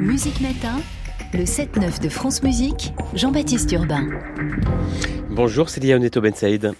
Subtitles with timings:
[0.00, 0.80] Musique Matin,
[1.32, 4.08] le 7-9 de France Musique, Jean-Baptiste Urbain.
[5.30, 6.72] Bonjour, c'est Oneto Ben Saïd.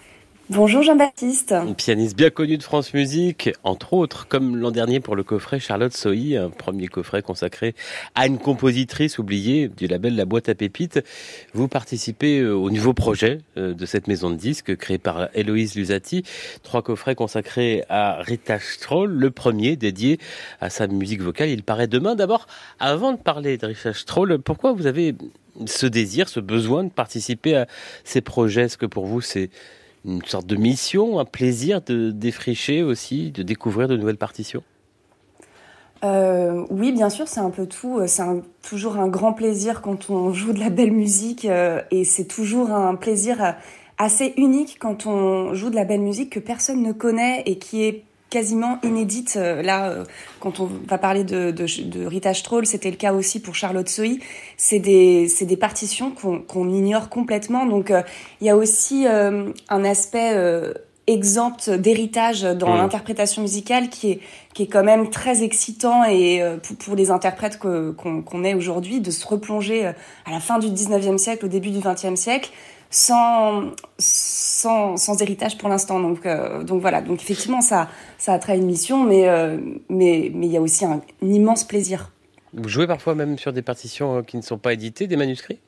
[0.49, 1.53] Bonjour Jean-Baptiste.
[1.75, 5.91] Pianiste bien connue de France Musique, entre autres, comme l'an dernier pour le coffret Charlotte
[5.91, 7.75] Sohi, un premier coffret consacré
[8.15, 11.03] à une compositrice oubliée du label La Boîte à Pépites.
[11.53, 15.75] Vous participez euh, au nouveau projet euh, de cette maison de disques créée par Héloïse
[15.75, 16.23] Lusati.
[16.63, 20.17] Trois coffrets consacrés à Rita Stroll, le premier dédié
[20.61, 21.49] à sa musique vocale.
[21.49, 22.15] Il paraît demain.
[22.15, 22.47] D'abord,
[22.79, 25.13] avant de parler de Rita Stroll, pourquoi vous avez
[25.65, 27.67] ce désir, ce besoin de participer à
[28.05, 28.61] ces projets?
[28.61, 29.49] Est-ce que pour vous c'est
[30.05, 34.63] une sorte de mission, un plaisir de défricher aussi, de découvrir de nouvelles partitions
[36.03, 37.99] euh, oui, bien sûr, c'est un peu tout.
[38.05, 38.21] C'est
[38.61, 42.69] toujours un grand plaisir quand on joue de la belle musique euh, et c'est toujours
[42.69, 43.55] un plaisir
[43.97, 47.83] assez unique quand on joue de la belle musique que personne ne connaît et qui
[47.83, 49.35] est quasiment inédite.
[49.37, 50.05] Euh, là, euh,
[50.39, 53.87] quand on va parler de, de, de Rita Stroll, c'était le cas aussi pour Charlotte
[53.87, 54.19] Sohi.
[54.57, 57.65] C'est des, c'est des partitions qu'on ignore complètement.
[57.65, 58.01] Donc, euh,
[58.41, 60.35] il y a aussi un aspect
[61.07, 62.77] exempt d'héritage dans mmh.
[62.77, 64.19] l'interprétation musicale qui est,
[64.53, 69.11] qui est quand même très excitant et pour, pour les interprètes qu'on est aujourd'hui, de
[69.11, 72.51] se replonger à la fin du 19e siècle, au début du 20e siècle,
[72.89, 75.99] sans, sans, sans héritage pour l'instant.
[75.99, 79.57] Donc, euh, donc voilà, donc effectivement, ça, ça attrait une mission, mais euh,
[79.89, 82.11] mais mais il y a aussi un, immense plaisir.
[82.53, 85.59] Vous jouez parfois même sur des partitions euh, qui ne sont pas éditées, des manuscrits?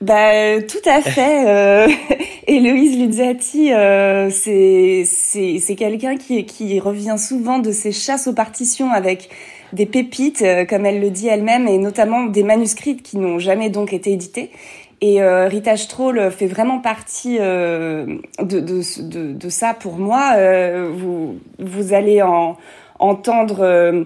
[0.00, 1.48] Bah, tout à fait.
[1.48, 1.88] Euh,
[2.46, 9.30] Héloïse Luzzati, euh, c'est quelqu'un qui, qui revient souvent de ses chasses aux partitions avec
[9.72, 13.92] des pépites, comme elle le dit elle-même, et notamment des manuscrits qui n'ont jamais donc
[13.92, 14.50] été édités.
[15.00, 20.32] Et euh, Rita Stroll fait vraiment partie euh, de, ça pour moi.
[20.36, 22.56] Euh, vous, vous allez en,
[22.98, 24.04] entendre euh,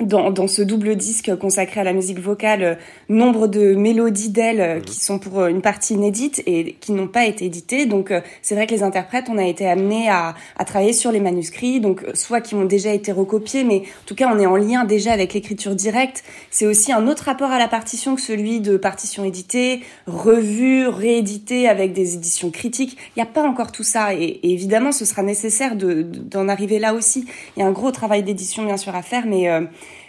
[0.00, 2.74] dans, dans, ce double disque consacré à la musique vocale, euh,
[3.08, 7.06] nombre de mélodies d'elle euh, qui sont pour euh, une partie inédite et qui n'ont
[7.06, 7.86] pas été éditées.
[7.86, 8.12] Donc
[8.42, 11.78] c'est vrai que les interprètes, on a été amenés à, à, travailler sur les manuscrits,
[11.78, 14.84] donc soit qui ont déjà été recopiés, mais en tout cas on est en lien
[14.84, 16.24] déjà avec l'écriture directe.
[16.50, 21.68] C'est aussi un autre rapport à la partition que celui de partition éditée, revue, rééditée
[21.68, 22.96] avec des éditions critiques.
[23.16, 26.48] Il n'y a pas encore tout ça et, et évidemment ce sera nécessaire d'en de,
[26.48, 27.26] arriver là aussi.
[27.56, 29.48] Il y a un gros travail d'édition bien sûr à faire, mais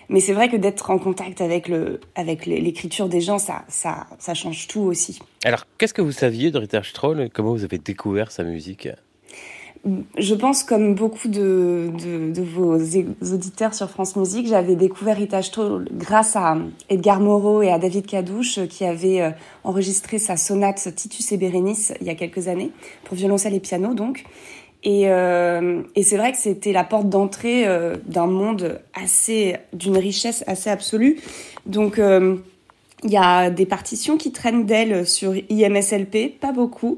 [0.09, 4.07] mais c'est vrai que d'être en contact avec le, avec l'écriture des gens, ça, ça,
[4.19, 5.19] ça change tout aussi.
[5.43, 8.89] Alors, qu'est-ce que vous saviez de Ritter Stroll Comment vous avez découvert sa musique?
[10.17, 12.75] Je pense, comme beaucoup de, de, de, vos
[13.31, 16.57] auditeurs sur France Musique, j'avais découvert Rita Stroll grâce à
[16.89, 19.29] Edgar Moreau et à David Cadouche, qui avaient euh,
[19.63, 22.71] enregistré sa sonate Titus et Bérénice il y a quelques années,
[23.03, 24.25] pour violoncelle et piano donc.
[24.85, 29.97] Et, euh, et c'est vrai que c'était la porte d'entrée euh, d'un monde assez, d'une
[29.97, 31.19] richesse assez absolue.
[31.65, 32.35] Donc, euh,
[33.03, 36.97] il y a des partitions qui traînent d'elle sur IMSLP, pas beaucoup.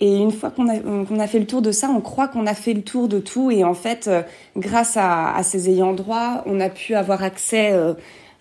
[0.00, 2.74] Et une fois qu'on a, fait le tour de ça, on croit qu'on a fait
[2.74, 3.50] le tour de tout.
[3.50, 4.10] Et en fait,
[4.56, 7.72] grâce à, à ces ayants droit, on a pu avoir accès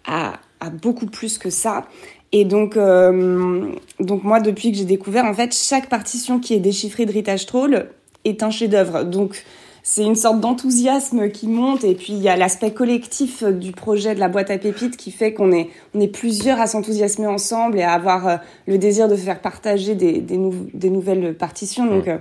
[0.05, 0.34] à,
[0.81, 1.85] beaucoup plus que ça.
[2.34, 7.05] Et donc, donc moi, depuis que j'ai découvert, en fait, chaque partition qui est déchiffrée
[7.05, 7.88] de Rita Stroll,
[8.25, 9.03] est un chef-d'œuvre.
[9.03, 9.44] Donc,
[9.88, 14.16] c'est une sorte d'enthousiasme qui monte et puis il y a l'aspect collectif du projet
[14.16, 17.78] de la boîte à pépites qui fait qu'on est on est plusieurs à s'enthousiasmer ensemble
[17.78, 20.40] et à avoir euh, le désir de faire partager des, des,
[20.74, 21.85] des nouvelles partitions.
[21.85, 22.18] Donc euh,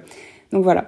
[0.52, 0.84] donc voilà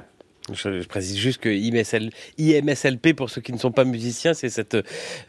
[0.52, 4.48] je, je, précise juste que IMSL, IMSLP, pour ceux qui ne sont pas musiciens, c'est
[4.48, 4.76] cette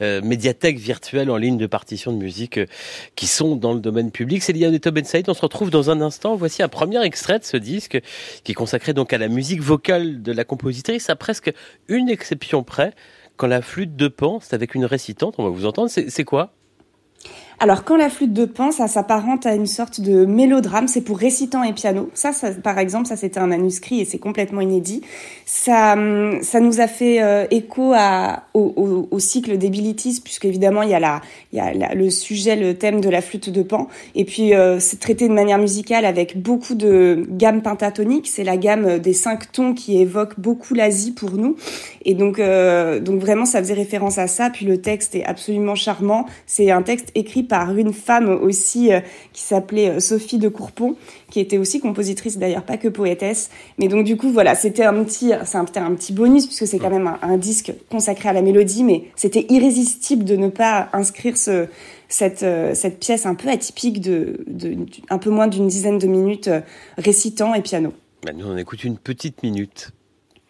[0.02, 2.66] euh, médiathèque virtuelle en ligne de partitions de musique euh,
[3.16, 4.44] qui sont dans le domaine public.
[4.44, 5.30] C'est à Ben Saïd.
[5.30, 6.36] On se retrouve dans un instant.
[6.36, 8.00] Voici un premier extrait de ce disque
[8.44, 11.52] qui est consacré donc à la musique vocale de la compositrice, à presque
[11.88, 12.94] une exception près.
[13.38, 15.90] Quand la flûte de Pan, c'est avec une récitante, on va vous entendre.
[15.90, 16.57] C'est quoi?
[17.60, 21.18] Alors, quand la flûte de Pan, ça s'apparente à une sorte de mélodrame, c'est pour
[21.18, 22.12] récitant et piano.
[22.14, 25.02] Ça, ça par exemple, ça c'était un manuscrit et c'est complètement inédit.
[25.46, 30.22] Ça, hum, ça nous a fait euh, écho à, au, au, au, cycle des Bilitis,
[30.24, 31.22] puisque évidemment il y a, la,
[31.52, 34.80] il y a le sujet, le thème de la flûte de Pan, et puis euh,
[34.80, 38.28] c'est traité de manière musicale avec beaucoup de gamme pentatonique.
[38.28, 41.56] C'est la gamme des cinq tons qui évoque beaucoup l'Asie pour nous,
[42.06, 44.52] et donc, euh, donc vraiment ça faisait référence à ça.
[44.52, 46.28] Puis le texte est absolument charmant.
[46.46, 49.00] C'est un texte écrit par une femme aussi euh,
[49.34, 50.96] qui s'appelait euh, Sophie de Courpon,
[51.32, 53.50] qui était aussi compositrice d'ailleurs, pas que poétesse.
[53.78, 56.80] Mais donc du coup, voilà, c'était un petit, c'est un, un, petit bonus puisque c'est
[56.80, 60.90] quand même un, un, disque consacré à la mélodie, mais c'était irrésistible de ne pas
[60.94, 61.68] inscrire ce,
[62.10, 65.98] cette, euh, cette pièce un peu atypique de, de, de un peu moins d'une dizaine
[65.98, 66.50] de minutes
[66.98, 67.94] récitant et piano.
[68.26, 69.92] Bah nous, on écoute une petite minute.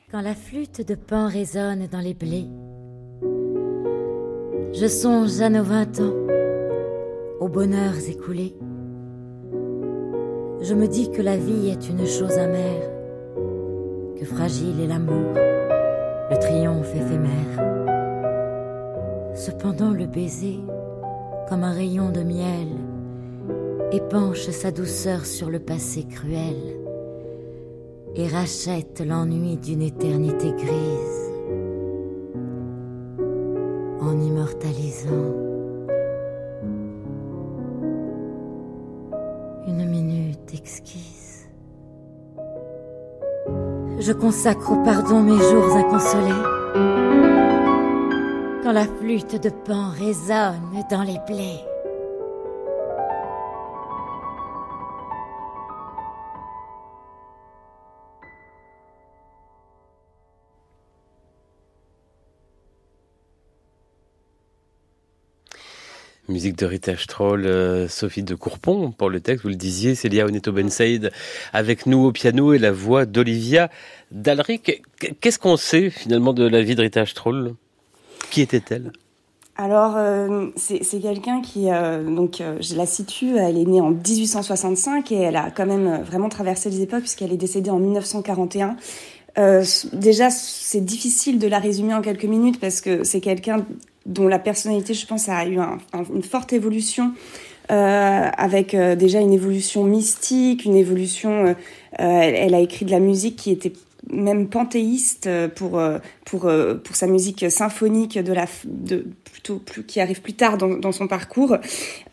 [0.09, 2.45] Quand la flûte de Pan résonne dans les blés
[4.73, 6.13] Je songe à nos vingt ans,
[7.39, 8.55] aux bonheurs écoulés.
[10.61, 12.89] Je me dis que la vie est une chose amère,
[14.19, 17.63] que fragile est l'amour, le triomphe éphémère.
[19.35, 20.59] Cependant le baiser,
[21.47, 22.67] comme un rayon de miel,
[23.91, 26.55] épanche sa douceur sur le passé cruel
[28.15, 31.26] et rachète l'ennui d'une éternité grise
[39.67, 41.49] une minute exquise.
[43.99, 46.43] Je consacre au pardon mes jours inconsolés.
[48.63, 51.66] Quand la flûte de Pan résonne dans les plaies.
[66.29, 70.25] Musique de Rita Stroll, euh, Sophie de Courpon pour le texte, vous le disiez, Célia
[70.25, 71.11] Oneto Ben Saïd
[71.53, 73.69] avec nous au piano et la voix d'Olivia
[74.11, 74.83] Dalric.
[75.21, 77.53] Qu'est-ce qu'on sait finalement de la vie de Rita Stroll
[78.29, 78.91] Qui était-elle?
[79.55, 85.11] Alors, euh, c'est quelqu'un qui, euh, donc, je la situe, elle est née en 1865
[85.11, 88.75] et elle a quand même vraiment traversé les époques puisqu'elle est décédée en 1941.
[89.93, 93.65] Déjà, c'est difficile de la résumer en quelques minutes parce que c'est quelqu'un
[94.05, 95.59] dont la personnalité, je pense, a eu
[96.13, 97.13] une forte évolution.
[97.69, 101.47] Euh, avec euh, déjà une évolution mystique, une évolution.
[101.47, 101.53] Euh,
[101.99, 103.73] elle, a écrit de la musique qui était
[104.11, 105.81] même panthéiste pour
[106.25, 106.49] pour
[106.83, 110.91] pour sa musique symphonique de la de plutôt plus qui arrive plus tard dans, dans
[110.91, 111.57] son parcours.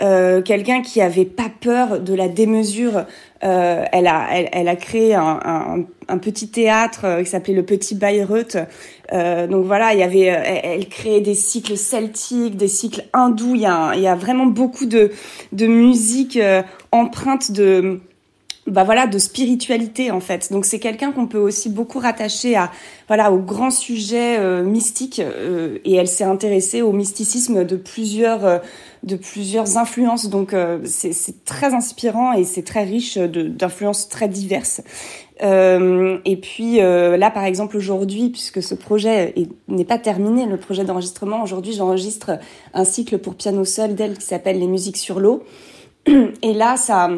[0.01, 3.07] Quelqu'un qui avait pas peur de la démesure.
[3.41, 8.57] elle a elle, elle, a créé un, un, petit théâtre qui s'appelait le Petit Bayreuth
[9.13, 13.55] euh, donc voilà, il y avait, euh, elle créait des cycles celtiques, des cycles hindous.
[13.55, 15.11] Il y a, il y a vraiment beaucoup de,
[15.53, 16.63] de musique euh,
[16.93, 18.01] empreinte de,
[18.67, 20.51] bah voilà, de spiritualité en fait.
[20.51, 22.71] Donc c'est quelqu'un qu'on peut aussi beaucoup rattacher à,
[23.09, 25.21] voilà, au grand sujet euh, mystique.
[25.21, 28.61] et elle s'est intéressée au mysticisme de plusieurs,
[29.03, 30.31] de plusieurs influences.
[30.31, 34.81] Donc c'est très inspirant et c'est très riche d'influences très diverses.
[35.43, 39.35] Euh, et puis euh, là, par exemple, aujourd'hui, puisque ce projet
[39.69, 42.39] n'est pas terminé, le projet d'enregistrement, aujourd'hui, j'enregistre
[42.73, 45.43] un cycle pour piano seul d'elle qui s'appelle Les musiques sur l'eau.
[46.07, 47.11] Et là, ça,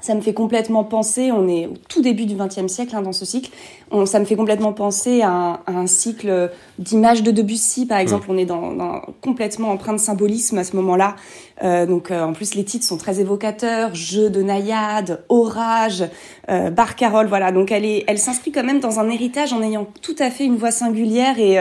[0.00, 3.12] ça me fait complètement penser, on est au tout début du XXe siècle hein, dans
[3.12, 3.50] ce cycle,
[3.90, 8.34] on, ça me fait complètement penser à un, cycle d'images de Debussy, par exemple, mmh.
[8.34, 11.16] on est dans, dans, complètement empreint de symbolisme à ce moment-là.
[11.62, 16.04] Euh, donc euh, en plus les titres sont très évocateurs, jeu de naïade, orage,
[16.50, 17.52] euh, barcarolle, voilà.
[17.52, 20.44] Donc elle est, elle s'inscrit quand même dans un héritage en ayant tout à fait
[20.44, 21.58] une voix singulière et,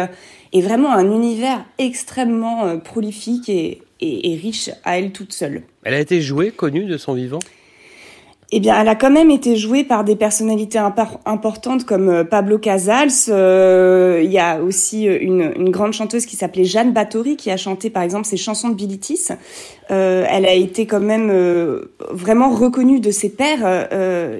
[0.54, 5.64] et vraiment un univers extrêmement prolifique et, et, et riche à elle toute seule.
[5.84, 7.40] Elle a été jouée, connue de son vivant?
[8.50, 12.58] Eh bien, elle a quand même été jouée par des personnalités importantes comme euh, Pablo
[12.58, 13.12] Casals.
[13.28, 17.58] Euh, il y a aussi euh, une, grande chanteuse qui s'appelait Jeanne Bathory qui a
[17.58, 19.28] chanté par exemple ses chansons de Bilitis.
[19.90, 21.32] Elle a été quand même
[22.12, 23.88] vraiment reconnue de ses pairs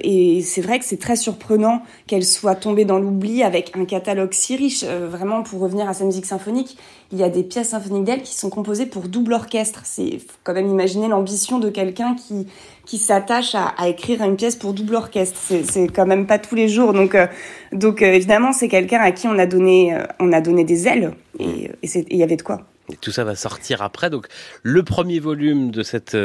[0.02, 4.32] et c'est vrai que c'est très surprenant qu'elle soit tombée dans l'oubli avec un catalogue
[4.32, 4.84] si riche.
[4.84, 6.76] vraiment, pour revenir à sa musique symphonique,
[7.12, 9.80] il y a des pièces symphoniques d'elle qui sont composées pour double orchestre.
[9.84, 12.46] C'est quand même imaginer l'ambition de quelqu'un qui
[12.88, 15.38] qui s'attache à, à, écrire une pièce pour double orchestre.
[15.64, 16.92] C'est quand même pas tous les jours.
[16.92, 17.26] Donc, euh,
[17.72, 20.86] donc euh, évidemment, c'est quelqu'un à qui on a donné, euh, on a donné des
[20.86, 21.12] ailes.
[21.40, 22.62] Et il y avait de quoi.
[22.90, 24.08] Et tout ça va sortir après.
[24.08, 24.28] Donc,
[24.62, 26.16] le premier volume de cette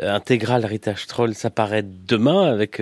[0.00, 2.80] intégrale Rita Stroll s'apparaît demain avec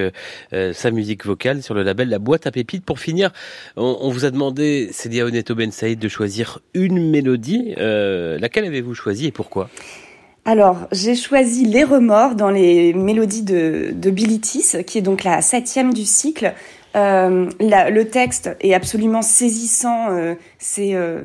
[0.52, 2.84] sa musique vocale sur le label La Boîte à Pépites.
[2.84, 3.32] Pour finir,
[3.76, 7.74] on, on vous a demandé, Célia Oneto Ben Saïd, de choisir une mélodie.
[7.76, 9.68] laquelle avez-vous choisi et pourquoi?
[10.46, 15.42] Alors, j'ai choisi Les Remords dans les mélodies de, de Bilitis, qui est donc la
[15.42, 16.54] septième du cycle.
[16.94, 20.10] Euh, le texte est absolument saisissant.
[20.10, 21.20] Euh, c'est euh,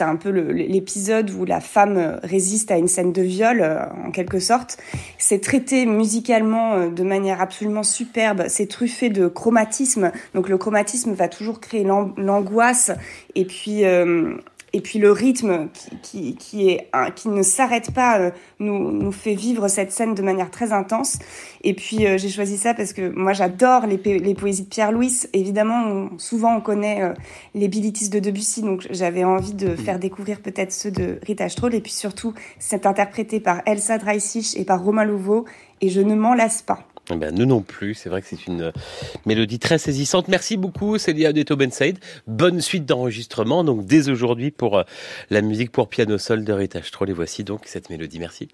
[0.00, 4.38] un peu l'épisode où la femme résiste à une scène de viol, euh, en quelque
[4.38, 4.76] sorte.
[5.16, 8.44] C'est traité musicalement euh, de manière absolument superbe.
[8.48, 10.12] C'est truffé de chromatisme.
[10.34, 11.84] Donc le chromatisme va toujours créer
[12.16, 12.92] l'angoisse
[13.34, 13.84] et puis
[14.74, 15.68] et puis le rythme
[16.02, 20.22] qui, qui, est, qui ne s'arrête pas euh, nous, nous fait vivre cette scène de
[20.22, 21.20] manière très intense.
[21.62, 25.12] Et puis euh, j'ai choisi ça parce que moi j'adore les, les, poésies de Pierre-Louis.
[25.32, 27.14] Évidemment, souvent on connaît euh,
[27.54, 31.76] les Bilitis de Debussy, donc j'avais envie de faire découvrir peut-être ceux de Rita Stroll.
[31.76, 35.44] Et puis surtout, c'est interprété par Elsa Dreisich et par Romain Louveau,
[35.82, 36.80] et je ne m'en lasse pas.
[37.10, 38.72] Eh ben, nous non plus, c'est vrai que c'est une euh,
[39.26, 40.28] mélodie très saisissante.
[40.28, 41.98] Merci beaucoup Célia Adeto Ben Said.
[42.26, 44.82] Bonne suite d'enregistrement donc dès aujourd'hui pour euh,
[45.28, 47.10] la musique pour piano sol de Rita Stroll.
[47.10, 48.18] Et voici donc cette mélodie.
[48.18, 48.48] Merci.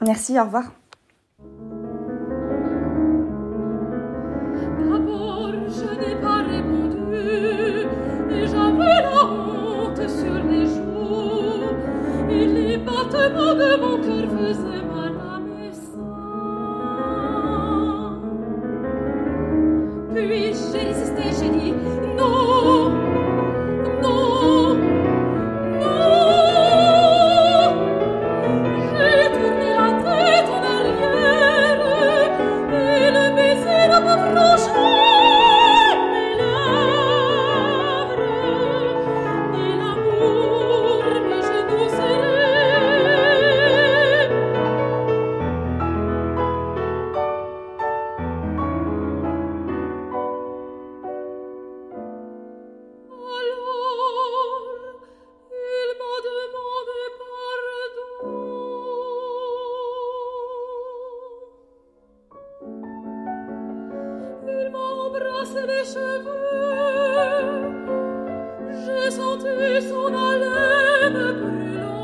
[0.00, 0.72] Merci, au revoir.
[4.78, 7.16] D'abord, je n'ai pas répondu
[8.30, 14.77] et j'avais la honte sur les joues et les battements de mon cœur faisaient
[20.70, 21.72] Puis j'ai dit
[22.16, 22.97] non,
[69.10, 71.97] Senti son haleine brûlante.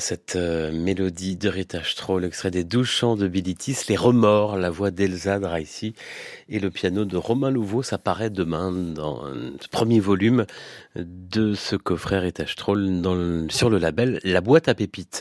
[0.00, 4.70] Cette euh, mélodie de Rita Stroll, extrait des douze chants de Bilitis, Les Remords, la
[4.70, 5.94] voix d'Elsa Draisi
[6.48, 7.82] et le piano de Romain Louveau.
[7.82, 9.22] Ça paraît demain dans
[9.60, 10.46] ce premier volume
[10.96, 15.18] de ce coffret Rita Stroll le- sur le label La Boîte à Pépites.